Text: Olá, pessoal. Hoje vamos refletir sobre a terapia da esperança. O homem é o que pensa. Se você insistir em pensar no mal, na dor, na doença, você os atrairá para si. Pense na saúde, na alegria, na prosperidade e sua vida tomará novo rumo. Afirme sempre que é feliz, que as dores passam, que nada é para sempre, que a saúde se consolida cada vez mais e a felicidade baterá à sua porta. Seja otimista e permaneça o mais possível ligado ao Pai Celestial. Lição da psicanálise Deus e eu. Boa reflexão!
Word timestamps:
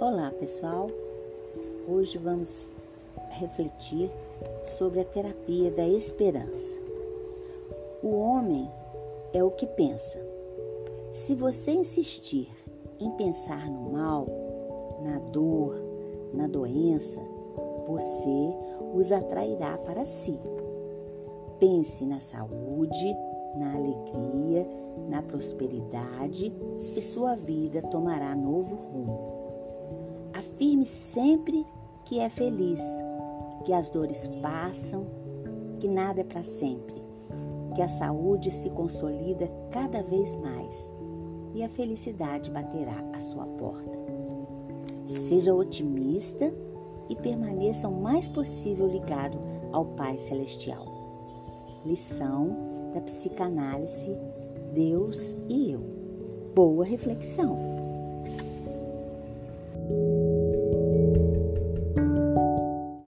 Olá, 0.00 0.30
pessoal. 0.30 0.86
Hoje 1.86 2.16
vamos 2.16 2.70
refletir 3.32 4.10
sobre 4.64 5.00
a 5.00 5.04
terapia 5.04 5.70
da 5.70 5.86
esperança. 5.86 6.80
O 8.02 8.18
homem 8.18 8.66
é 9.34 9.44
o 9.44 9.50
que 9.50 9.66
pensa. 9.66 10.18
Se 11.12 11.34
você 11.34 11.72
insistir 11.72 12.48
em 12.98 13.10
pensar 13.10 13.68
no 13.70 13.92
mal, 13.92 14.24
na 15.02 15.18
dor, 15.18 15.76
na 16.32 16.46
doença, 16.46 17.20
você 17.86 18.56
os 18.94 19.12
atrairá 19.12 19.76
para 19.76 20.06
si. 20.06 20.40
Pense 21.58 22.06
na 22.06 22.20
saúde, 22.20 23.14
na 23.54 23.74
alegria, 23.74 24.66
na 25.10 25.20
prosperidade 25.20 26.50
e 26.96 27.00
sua 27.02 27.34
vida 27.36 27.82
tomará 27.82 28.34
novo 28.34 28.74
rumo. 28.76 29.39
Afirme 30.60 30.84
sempre 30.84 31.64
que 32.04 32.20
é 32.20 32.28
feliz, 32.28 32.82
que 33.64 33.72
as 33.72 33.88
dores 33.88 34.28
passam, 34.42 35.06
que 35.78 35.88
nada 35.88 36.20
é 36.20 36.24
para 36.24 36.44
sempre, 36.44 37.02
que 37.74 37.80
a 37.80 37.88
saúde 37.88 38.50
se 38.50 38.68
consolida 38.68 39.50
cada 39.70 40.02
vez 40.02 40.34
mais 40.34 40.92
e 41.54 41.64
a 41.64 41.68
felicidade 41.70 42.50
baterá 42.50 43.02
à 43.14 43.20
sua 43.20 43.46
porta. 43.46 43.98
Seja 45.06 45.54
otimista 45.54 46.52
e 47.08 47.16
permaneça 47.16 47.88
o 47.88 47.98
mais 47.98 48.28
possível 48.28 48.86
ligado 48.86 49.38
ao 49.72 49.86
Pai 49.86 50.18
Celestial. 50.18 50.84
Lição 51.86 52.90
da 52.92 53.00
psicanálise 53.00 54.14
Deus 54.74 55.34
e 55.48 55.72
eu. 55.72 55.80
Boa 56.54 56.84
reflexão! 56.84 57.79